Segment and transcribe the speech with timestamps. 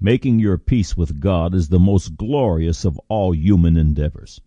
[0.00, 4.40] Making your peace with God is the most glorious of all human endeavors.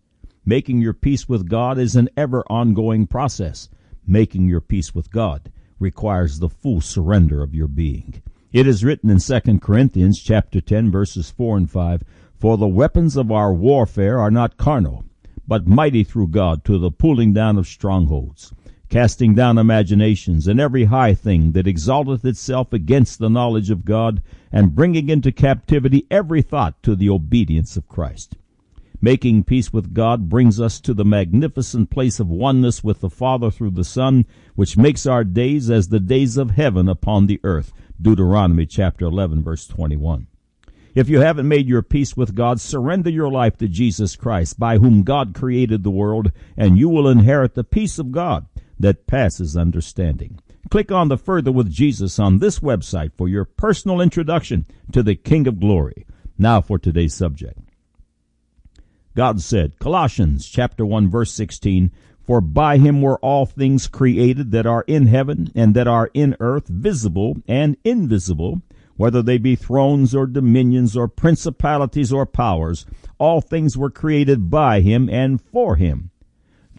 [0.46, 3.68] Making your peace with God is an ever ongoing process.
[4.06, 8.22] Making your peace with God requires the full surrender of your being.
[8.50, 12.02] It is written in 2 Corinthians chapter 10 verses 4 and 5,
[12.34, 15.04] For the weapons of our warfare are not carnal,
[15.46, 18.54] but mighty through God to the pulling down of strongholds
[18.92, 24.20] casting down imaginations and every high thing that exalteth itself against the knowledge of God,
[24.52, 28.36] and bringing into captivity every thought to the obedience of Christ.
[29.00, 33.50] Making peace with God brings us to the magnificent place of oneness with the Father
[33.50, 34.26] through the Son,
[34.56, 37.72] which makes our days as the days of heaven upon the earth.
[37.98, 40.26] Deuteronomy chapter 11 verse 21.
[40.94, 44.76] If you haven't made your peace with God, surrender your life to Jesus Christ, by
[44.76, 48.46] whom God created the world, and you will inherit the peace of God
[48.78, 50.38] that passes understanding.
[50.70, 55.14] Click on the Further with Jesus on this website for your personal introduction to the
[55.14, 56.06] King of Glory.
[56.38, 57.58] Now for today's subject.
[59.14, 61.90] God said, Colossians chapter 1 verse 16,
[62.22, 66.36] For by him were all things created that are in heaven and that are in
[66.40, 68.62] earth, visible and invisible,
[68.96, 72.86] whether they be thrones or dominions or principalities or powers,
[73.18, 76.10] all things were created by him and for him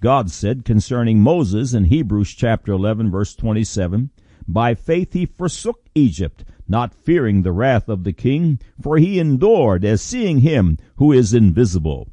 [0.03, 4.09] God said concerning Moses in Hebrews chapter 11 verse 27,
[4.45, 9.85] By faith he forsook Egypt, not fearing the wrath of the king, for he endured
[9.85, 12.09] as seeing him who is invisible.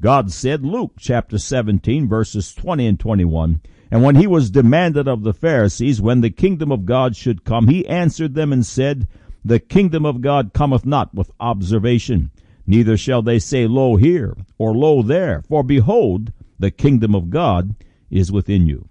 [0.00, 5.22] God said, Luke chapter 17 verses 20 and 21, And when he was demanded of
[5.22, 9.06] the Pharisees when the kingdom of God should come, he answered them and said,
[9.44, 12.30] The kingdom of God cometh not with observation,
[12.66, 17.74] neither shall they say, Lo here, or Lo there, for behold, the kingdom of God
[18.10, 18.88] is within you.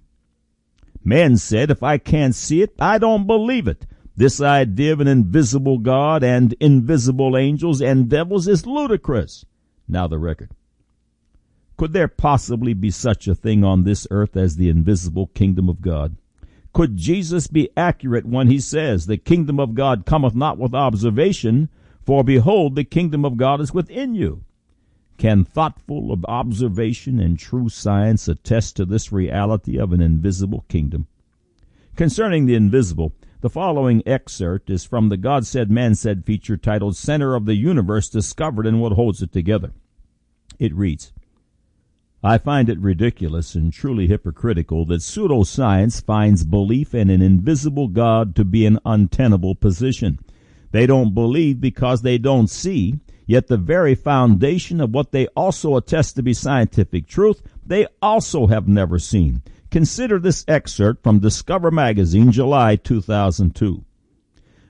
[1.03, 3.85] Man said, if I can't see it, I don't believe it.
[4.15, 9.43] This idea of an invisible God and invisible angels and devils is ludicrous.
[9.87, 10.51] Now the record.
[11.77, 15.81] Could there possibly be such a thing on this earth as the invisible kingdom of
[15.81, 16.15] God?
[16.73, 21.69] Could Jesus be accurate when he says, the kingdom of God cometh not with observation,
[22.03, 24.43] for behold, the kingdom of God is within you?
[25.17, 31.07] Can thoughtful observation and true science attest to this reality of an invisible kingdom?
[31.95, 36.95] Concerning the invisible, the following excerpt is from the God Said Man Said feature titled
[36.95, 39.73] Center of the Universe Discovered and What Holds It Together.
[40.57, 41.13] It reads,
[42.23, 48.35] I find it ridiculous and truly hypocritical that pseudoscience finds belief in an invisible God
[48.37, 50.19] to be an untenable position.
[50.71, 55.77] They don't believe because they don't see, Yet the very foundation of what they also
[55.77, 59.41] attest to be scientific truth, they also have never seen.
[59.71, 63.83] Consider this excerpt from Discover Magazine, July 2002.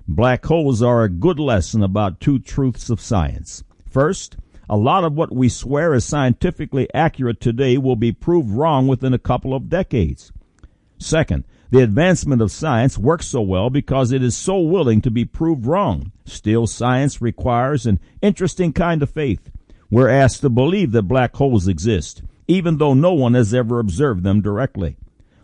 [0.08, 3.64] Black holes are a good lesson about two truths of science.
[3.90, 4.38] First,
[4.70, 9.14] a lot of what we swear is scientifically accurate today will be proved wrong within
[9.14, 10.32] a couple of decades.
[10.98, 15.26] Second, the advancement of science works so well because it is so willing to be
[15.26, 16.12] proved wrong.
[16.24, 19.50] Still, science requires an interesting kind of faith.
[19.90, 24.24] We're asked to believe that black holes exist, even though no one has ever observed
[24.24, 24.98] them directly.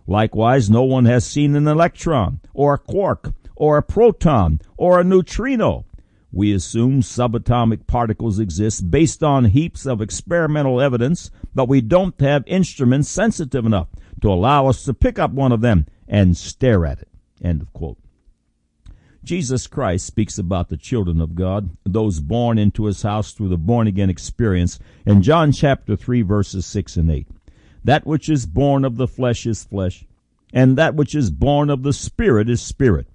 [0.08, 5.04] Likewise, no one has seen an electron, or a quark, or a proton, or a
[5.04, 5.86] neutrino.
[6.32, 12.44] We assume subatomic particles exist based on heaps of experimental evidence, but we don't have
[12.46, 13.88] instruments sensitive enough
[14.22, 17.08] to allow us to pick up one of them and stare at it.
[17.42, 17.98] End of quote.
[19.24, 23.58] Jesus Christ speaks about the children of God, those born into his house through the
[23.58, 27.28] born again experience in John chapter 3 verses 6 and 8.
[27.84, 30.06] That which is born of the flesh is flesh,
[30.54, 33.08] and that which is born of the spirit is spirit.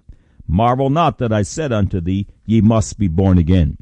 [0.47, 3.77] Marvel not that I said unto thee, ye must be born again.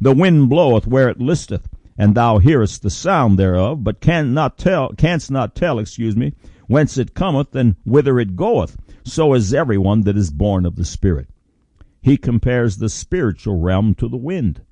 [0.00, 4.58] The wind bloweth where it listeth, and thou hearest the sound thereof, but can not
[4.58, 6.34] tell, canst not tell, excuse me,
[6.66, 8.76] whence it cometh and whither it goeth.
[9.04, 11.28] So is every one that is born of the Spirit.
[12.00, 14.62] He compares the spiritual realm to the wind.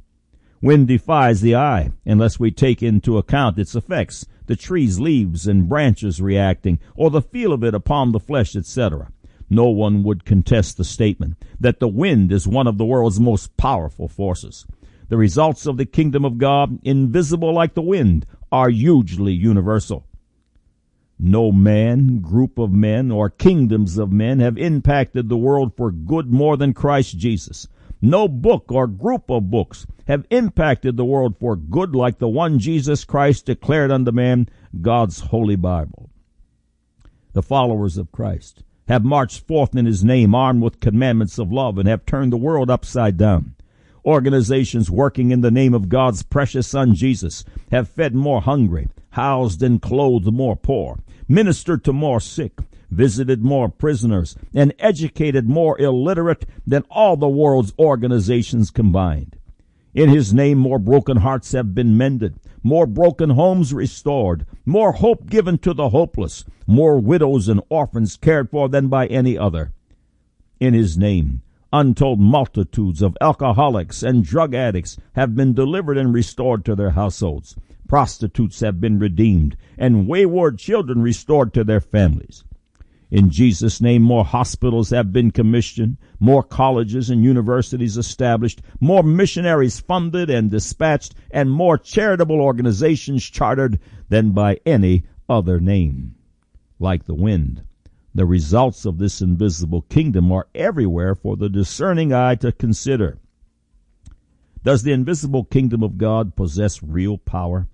[0.63, 5.69] Wind defies the eye unless we take into account its effects, the trees, leaves, and
[5.69, 9.11] branches reacting, or the feel of it upon the flesh, etc.
[9.49, 13.57] No one would contest the statement that the wind is one of the world's most
[13.57, 14.67] powerful forces.
[15.09, 20.05] The results of the kingdom of God, invisible like the wind, are hugely universal.
[21.19, 26.33] No man, group of men, or kingdoms of men have impacted the world for good
[26.33, 27.69] more than Christ Jesus.
[28.03, 32.59] No book or group of books have impacted the world for good like the one
[32.59, 34.49] Jesus Christ declared unto man,
[34.83, 36.11] God's Holy Bible.
[37.33, 41.79] The followers of Christ have marched forth in his name armed with commandments of love
[41.79, 43.55] and have turned the world upside down.
[44.05, 49.63] Organizations working in the name of God's precious Son Jesus have fed more hungry, housed
[49.63, 52.61] and clothed more poor, ministered to more sick,
[52.91, 59.37] visited more prisoners, and educated more illiterate than all the world's organizations combined.
[59.93, 65.31] In his name, more broken hearts have been mended, more broken homes restored, more hope
[65.31, 69.73] given to the hopeless, more widows and orphans cared for than by any other.
[70.59, 71.43] In his name,
[71.73, 77.55] untold multitudes of alcoholics and drug addicts have been delivered and restored to their households.
[77.87, 82.43] Prostitutes have been redeemed, and wayward children restored to their families.
[83.11, 89.79] In Jesus' name, more hospitals have been commissioned, more colleges and universities established, more missionaries
[89.79, 96.17] funded and dispatched, and more charitable organizations chartered than by any other name.
[96.81, 97.63] Like the wind,
[98.13, 103.19] the results of this invisible kingdom are everywhere for the discerning eye to consider.
[104.65, 107.69] Does the invisible kingdom of God possess real power?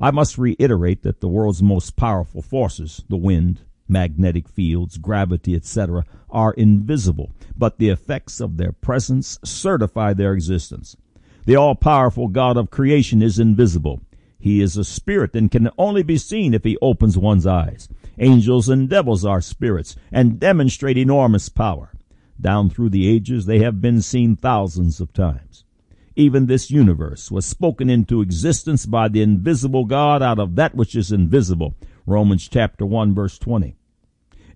[0.00, 6.04] I must reiterate that the world's most powerful forces, the wind, magnetic fields, gravity, etc.,
[6.30, 10.96] are invisible, but the effects of their presence certify their existence.
[11.44, 14.00] The all powerful God of creation is invisible.
[14.38, 17.88] He is a spirit and can only be seen if he opens one's eyes.
[18.18, 21.92] Angels and devils are spirits and demonstrate enormous power.
[22.40, 25.64] Down through the ages, they have been seen thousands of times.
[26.16, 30.94] Even this universe was spoken into existence by the invisible God out of that which
[30.94, 31.74] is invisible.
[32.06, 33.76] Romans chapter 1 verse 20.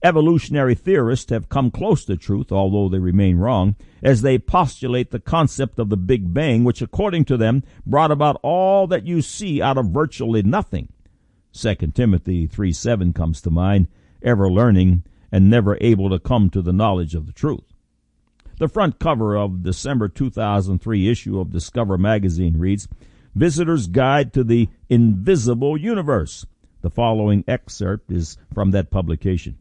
[0.04, 5.18] Evolutionary theorists have come close to truth, although they remain wrong, as they postulate the
[5.18, 9.62] concept of the Big Bang, which according to them brought about all that you see
[9.62, 10.92] out of virtually nothing.
[11.54, 13.88] 2 Timothy 3 7 comes to mind,
[14.22, 17.64] ever learning and never able to come to the knowledge of the truth.
[18.58, 22.88] The front cover of December 2003 issue of Discover magazine reads,
[23.34, 26.44] Visitor's Guide to the Invisible Universe.
[26.82, 29.56] The following excerpt is from that publication.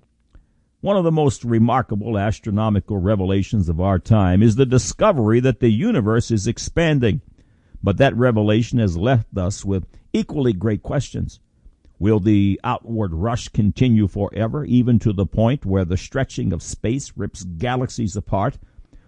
[0.84, 5.70] One of the most remarkable astronomical revelations of our time is the discovery that the
[5.70, 7.22] universe is expanding.
[7.82, 11.40] But that revelation has left us with equally great questions.
[12.00, 17.14] Will the outward rush continue forever, even to the point where the stretching of space
[17.16, 18.58] rips galaxies apart?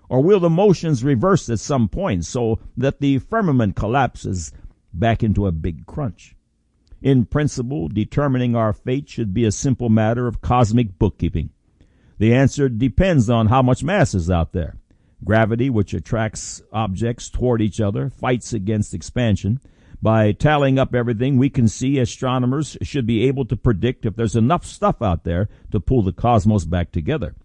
[0.07, 4.53] Or will the motions reverse at some point so that the firmament collapses
[4.93, 6.37] back into a big crunch?
[7.01, 11.49] In principle, determining our fate should be a simple matter of cosmic bookkeeping.
[12.17, 14.77] The answer depends on how much mass is out there.
[15.23, 19.59] Gravity, which attracts objects toward each other, fights against expansion.
[20.01, 24.35] By tallying up everything we can see, astronomers should be able to predict if there's
[24.35, 27.35] enough stuff out there to pull the cosmos back together.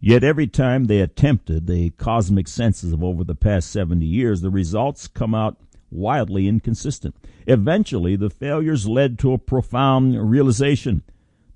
[0.00, 4.50] Yet every time they attempted the cosmic census of over the past 70 years, the
[4.50, 5.56] results come out
[5.90, 7.16] wildly inconsistent.
[7.46, 11.02] Eventually, the failures led to a profound realization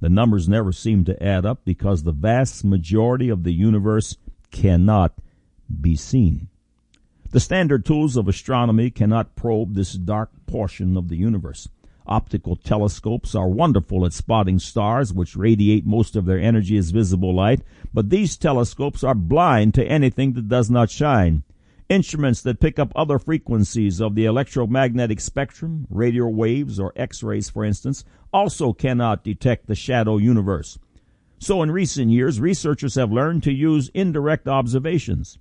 [0.01, 4.17] the numbers never seem to add up because the vast majority of the universe
[4.51, 5.13] cannot
[5.81, 6.49] be seen.
[7.31, 11.69] The standard tools of astronomy cannot probe this dark portion of the universe.
[12.07, 17.35] Optical telescopes are wonderful at spotting stars which radiate most of their energy as visible
[17.35, 17.61] light,
[17.93, 21.43] but these telescopes are blind to anything that does not shine.
[21.89, 27.65] Instruments that pick up other frequencies of the electromagnetic spectrum, radio waves or X-rays for
[27.65, 30.79] instance, also cannot detect the shadow universe.
[31.39, 35.39] So in recent years, researchers have learned to use indirect observations.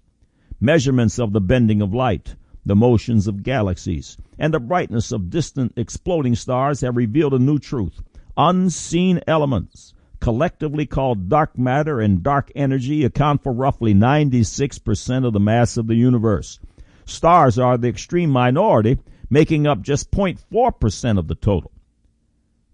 [0.61, 2.35] Measurements of the bending of light,
[2.65, 7.59] the motions of galaxies, and the brightness of distant exploding stars have revealed a new
[7.59, 8.01] truth.
[8.37, 15.39] Unseen elements collectively called dark matter and dark energy, account for roughly 96% of the
[15.39, 16.59] mass of the universe.
[17.05, 18.97] Stars are the extreme minority,
[19.29, 21.71] making up just 0.4% of the total.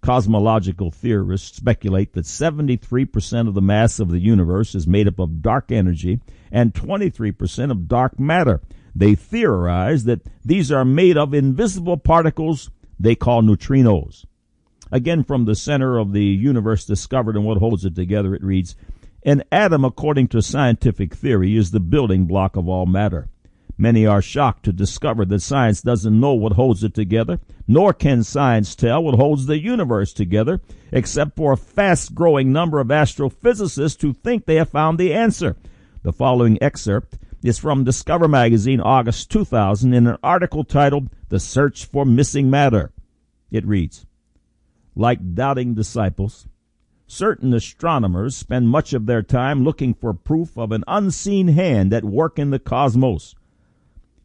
[0.02, 5.42] Cosmological theorists speculate that 73% of the mass of the universe is made up of
[5.42, 6.20] dark energy
[6.52, 8.62] and 23% of dark matter.
[8.94, 12.70] They theorize that these are made of invisible particles
[13.00, 14.26] they call neutrinos.
[14.94, 18.76] Again, from the center of the universe discovered and what holds it together, it reads,
[19.24, 23.28] An atom, according to scientific theory, is the building block of all matter.
[23.76, 28.24] Many are shocked to discover that science doesn't know what holds it together, nor can
[28.24, 34.00] science tell what holds the universe together, except for a fast growing number of astrophysicists
[34.04, 35.56] who think they have found the answer.
[36.04, 41.84] The following excerpt is from Discover Magazine, August 2000, in an article titled The Search
[41.86, 42.92] for Missing Matter.
[43.50, 44.06] It reads,
[44.96, 46.48] like doubting disciples,
[47.08, 52.04] certain astronomers spend much of their time looking for proof of an unseen hand at
[52.04, 53.36] work in the cosmos.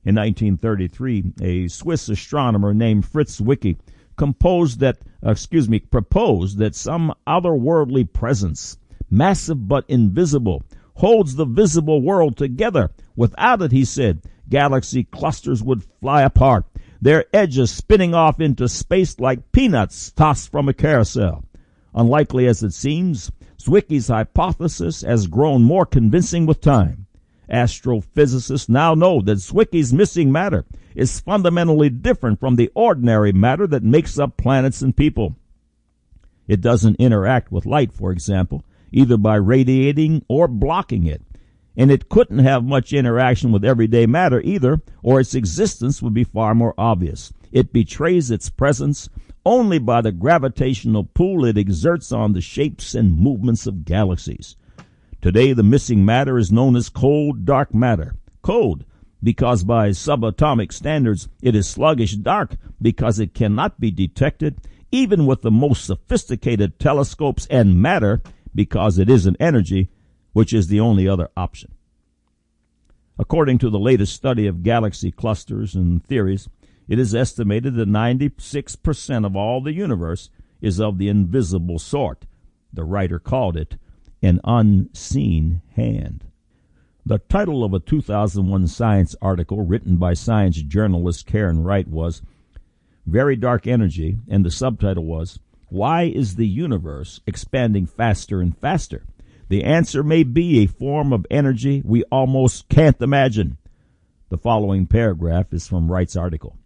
[0.05, 3.77] In 1933, a Swiss astronomer named Fritz Zwicky
[4.17, 8.79] composed that, uh, excuse me, proposed that some otherworldly presence,
[9.11, 10.63] massive but invisible,
[10.95, 12.91] holds the visible world together.
[13.17, 16.65] Without it, he said, galaxy clusters would fly apart,
[17.01, 21.45] their edges spinning off into space like peanuts tossed from a carousel.
[21.95, 27.07] Unlikely as it seems, Zwicky's hypothesis has grown more convincing with time.
[27.51, 30.65] Astrophysicists now know that Zwicky's missing matter
[30.95, 35.37] is fundamentally different from the ordinary matter that makes up planets and people.
[36.47, 41.23] It doesn't interact with light, for example, either by radiating or blocking it.
[41.79, 46.25] And it couldn't have much interaction with everyday matter either, or its existence would be
[46.25, 47.33] far more obvious.
[47.53, 49.09] It betrays its presence
[49.47, 54.57] only by the gravitational pull it exerts on the shapes and movements of galaxies.
[55.23, 58.17] Today, the missing matter is known as cold dark matter.
[58.43, 58.85] Cold,
[59.23, 64.57] because by subatomic standards it is sluggish dark because it cannot be detected
[64.91, 68.21] even with the most sophisticated telescopes and matter
[68.55, 69.89] because it isn't energy,
[70.39, 71.73] which is the only other option.
[73.19, 76.49] According to the latest study of galaxy clusters and theories,
[76.87, 80.31] it is estimated that 96% of all the universe
[80.61, 82.25] is of the invisible sort.
[82.73, 83.79] The writer called it
[84.23, 86.27] an unseen hand.
[87.05, 92.23] The title of a 2001 Science article written by science journalist Karen Wright was
[93.07, 99.03] Very Dark Energy, and the subtitle was Why is the Universe Expanding Faster and Faster?
[99.49, 103.57] The answer may be a form of energy we almost can't imagine.
[104.29, 106.59] The following paragraph is from Wright's article.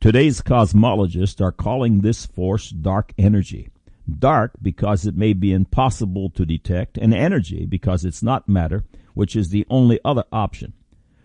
[0.00, 3.68] Today's cosmologists are calling this force dark energy.
[4.18, 9.36] Dark because it may be impossible to detect, and energy because it's not matter, which
[9.36, 10.72] is the only other option.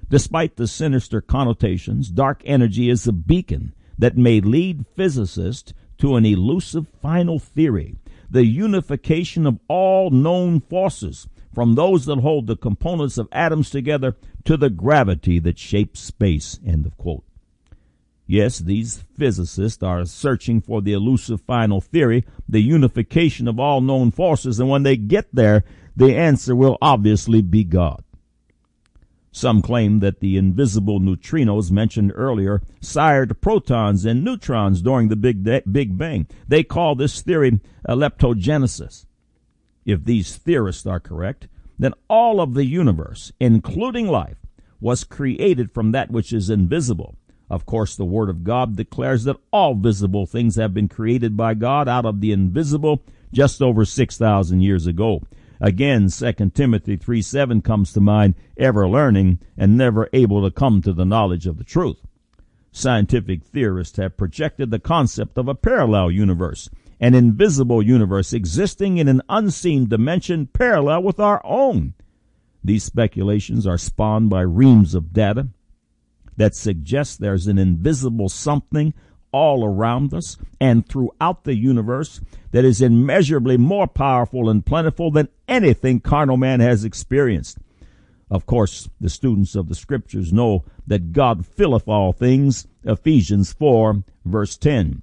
[0.10, 6.25] Despite the sinister connotations, dark energy is a beacon that may lead physicists to an
[6.25, 7.96] elusive final theory,
[8.31, 14.15] the unification of all known forces, from those that hold the components of atoms together
[14.45, 16.59] to the gravity that shapes space.
[16.65, 17.23] End of quote.
[18.25, 24.11] Yes, these physicists are searching for the elusive final theory, the unification of all known
[24.11, 25.65] forces, and when they get there,
[25.97, 28.05] the answer will obviously be God.
[29.31, 35.43] Some claim that the invisible neutrinos mentioned earlier sired protons and neutrons during the Big,
[35.43, 36.27] Big Bang.
[36.47, 39.05] They call this theory leptogenesis.
[39.85, 41.47] If these theorists are correct,
[41.79, 44.38] then all of the universe, including life,
[44.79, 47.15] was created from that which is invisible
[47.51, 51.53] of course, the Word of God declares that all visible things have been created by
[51.53, 55.21] God out of the invisible just over 6,000 years ago.
[55.63, 60.82] Again, 2 Timothy 3 7 comes to mind, ever learning and never able to come
[60.82, 62.00] to the knowledge of the truth.
[62.72, 66.68] Scientific theorists have projected the concept of a parallel universe,
[67.00, 71.94] an invisible universe existing in an unseen dimension parallel with our own.
[72.63, 75.50] These speculations are spawned by reams of data,
[76.38, 78.96] that suggests there's an invisible something
[79.31, 82.21] all around us and throughout the universe
[82.51, 87.57] that is immeasurably more powerful and plentiful than anything carnal man has experienced.
[88.29, 94.03] Of course, the students of the scriptures know that God filleth all things, Ephesians 4
[94.25, 95.01] verse 10.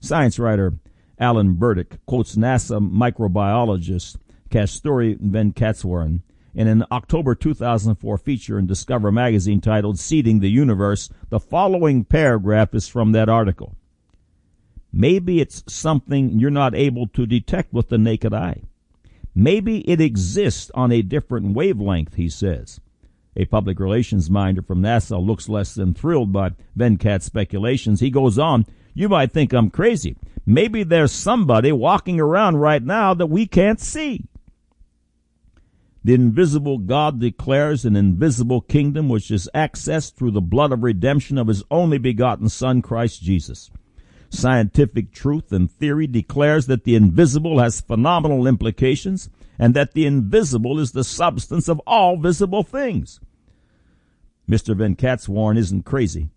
[0.00, 0.74] Science writer
[1.18, 4.16] Alan Burdick quotes NASA microbiologist
[4.50, 6.22] Kasturi Venkateswaran
[6.54, 12.74] in an October 2004 feature in Discover magazine titled Seeding the Universe, the following paragraph
[12.74, 13.76] is from that article.
[14.92, 18.62] Maybe it's something you're not able to detect with the naked eye.
[19.34, 22.80] Maybe it exists on a different wavelength, he says.
[23.36, 28.00] A public relations minder from NASA looks less than thrilled by Venkat's speculations.
[28.00, 30.16] He goes on, you might think I'm crazy.
[30.44, 34.24] Maybe there's somebody walking around right now that we can't see.
[36.04, 41.38] The invisible God declares an invisible kingdom which is accessed through the blood of redemption
[41.38, 43.70] of his only begotten Son, Christ Jesus.
[44.30, 49.28] Scientific truth and theory declares that the invisible has phenomenal implications
[49.58, 53.20] and that the invisible is the substance of all visible things.
[54.48, 54.76] Mr.
[54.76, 56.28] Van Venkateswaran isn't crazy.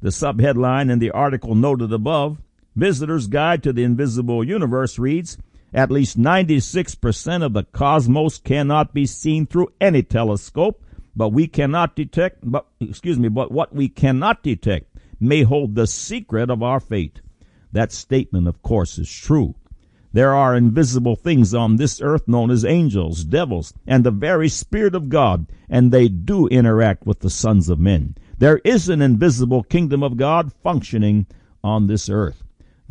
[0.00, 2.42] The subheadline in the article noted above,
[2.74, 5.38] Visitor's Guide to the Invisible Universe reads,
[5.74, 10.84] at least 96% of the cosmos cannot be seen through any telescope,
[11.16, 15.86] but we cannot detect, but, excuse me, but what we cannot detect may hold the
[15.86, 17.20] secret of our fate.
[17.72, 19.54] That statement, of course, is true.
[20.12, 24.94] There are invisible things on this earth known as angels, devils, and the very Spirit
[24.94, 28.16] of God, and they do interact with the sons of men.
[28.36, 31.26] There is an invisible kingdom of God functioning
[31.64, 32.42] on this earth.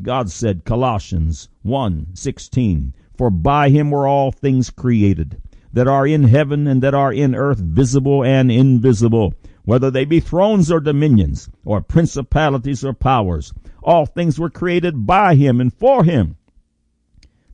[0.03, 5.41] God said, Colossians 1 16, For by him were all things created,
[5.74, 10.20] that are in heaven and that are in earth, visible and invisible, whether they be
[10.20, 13.53] thrones or dominions, or principalities or powers.
[13.84, 16.38] All things were created by him and for him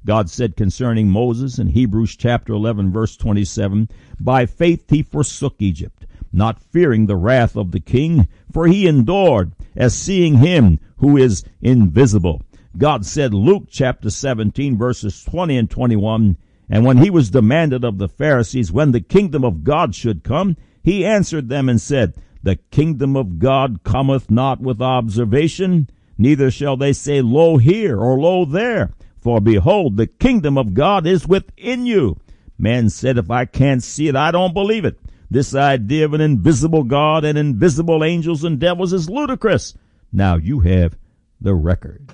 [0.07, 3.89] God said concerning Moses in Hebrews chapter 11 verse 27,
[4.21, 9.51] By faith he forsook Egypt, not fearing the wrath of the king, for he endured
[9.77, 12.41] as seeing him who is invisible.
[12.77, 16.35] God said Luke chapter 17 verses 20 and 21,
[16.69, 20.57] And when he was demanded of the Pharisees when the kingdom of God should come,
[20.83, 26.75] he answered them and said, The kingdom of God cometh not with observation, neither shall
[26.75, 28.91] they say, Lo here or lo there
[29.27, 32.17] for behold, the kingdom of God is within you.
[32.57, 34.97] Man said, if I can't see it, I don't believe it.
[35.29, 39.75] This idea of an invisible God and invisible angels and devils is ludicrous.
[40.11, 40.97] Now you have
[41.41, 42.13] the record.